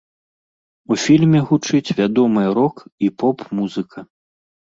[0.95, 2.75] У фільме гучыць вядомая рок
[3.07, 3.99] і поп-музыка.